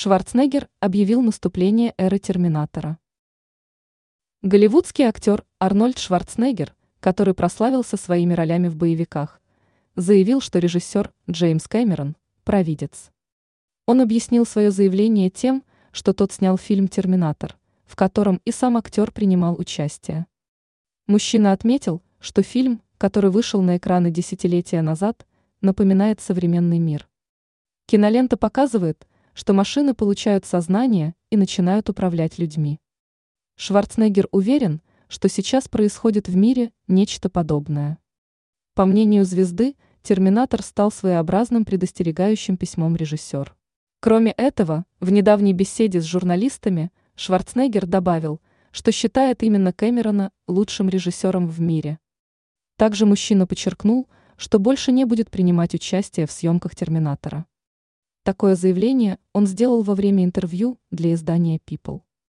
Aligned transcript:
Шварценеггер 0.00 0.68
объявил 0.78 1.22
наступление 1.22 1.92
эры 1.98 2.20
Терминатора. 2.20 2.98
Голливудский 4.42 5.06
актер 5.06 5.44
Арнольд 5.58 5.98
Шварценеггер, 5.98 6.76
который 7.00 7.34
прославился 7.34 7.96
своими 7.96 8.32
ролями 8.32 8.68
в 8.68 8.76
боевиках, 8.76 9.42
заявил, 9.96 10.40
что 10.40 10.60
режиссер 10.60 11.12
Джеймс 11.28 11.66
Кэмерон– 11.66 12.14
провидец. 12.44 13.10
Он 13.86 14.00
объяснил 14.00 14.46
свое 14.46 14.70
заявление 14.70 15.30
тем, 15.30 15.64
что 15.90 16.12
тот 16.12 16.30
снял 16.30 16.56
фильм 16.56 16.86
«Терминатор», 16.86 17.58
в 17.84 17.96
котором 17.96 18.40
и 18.44 18.52
сам 18.52 18.76
актер 18.76 19.10
принимал 19.10 19.56
участие. 19.58 20.26
Мужчина 21.08 21.50
отметил, 21.50 22.02
что 22.20 22.44
фильм, 22.44 22.82
который 22.98 23.32
вышел 23.32 23.62
на 23.62 23.78
экраны 23.78 24.12
десятилетия 24.12 24.80
назад, 24.80 25.26
напоминает 25.60 26.20
современный 26.20 26.78
мир. 26.78 27.08
Кинолента 27.86 28.36
показывает, 28.36 29.07
что 29.38 29.52
машины 29.52 29.94
получают 29.94 30.46
сознание 30.46 31.14
и 31.30 31.36
начинают 31.36 31.88
управлять 31.88 32.38
людьми. 32.38 32.80
Шварценеггер 33.54 34.26
уверен, 34.32 34.82
что 35.06 35.28
сейчас 35.28 35.68
происходит 35.68 36.26
в 36.26 36.34
мире 36.34 36.72
нечто 36.88 37.30
подобное. 37.30 37.98
По 38.74 38.84
мнению 38.84 39.24
звезды, 39.24 39.76
«Терминатор» 40.02 40.60
стал 40.60 40.90
своеобразным 40.90 41.64
предостерегающим 41.64 42.56
письмом 42.56 42.96
режиссер. 42.96 43.54
Кроме 44.00 44.32
этого, 44.32 44.86
в 44.98 45.12
недавней 45.12 45.52
беседе 45.52 46.00
с 46.00 46.04
журналистами 46.04 46.90
Шварценеггер 47.14 47.86
добавил, 47.86 48.40
что 48.72 48.90
считает 48.90 49.44
именно 49.44 49.72
Кэмерона 49.72 50.32
лучшим 50.48 50.88
режиссером 50.88 51.46
в 51.46 51.60
мире. 51.60 52.00
Также 52.76 53.06
мужчина 53.06 53.46
подчеркнул, 53.46 54.08
что 54.36 54.58
больше 54.58 54.90
не 54.90 55.04
будет 55.04 55.30
принимать 55.30 55.74
участие 55.74 56.26
в 56.26 56.32
съемках 56.32 56.74
«Терминатора». 56.74 57.46
Такое 58.28 58.56
заявление 58.56 59.18
он 59.32 59.46
сделал 59.46 59.82
во 59.82 59.94
время 59.94 60.22
интервью 60.22 60.76
для 60.90 61.14
издания 61.14 61.58
People. 61.66 62.02